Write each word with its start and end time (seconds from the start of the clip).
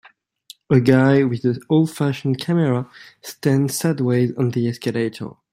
A 0.71 0.79
guy 0.79 1.21
with 1.23 1.45
an 1.45 1.61
oldfashioned 1.69 2.39
camera 2.41 2.89
stands 3.21 3.77
sideways 3.77 4.31
on 4.35 4.51
escalator. 4.57 5.33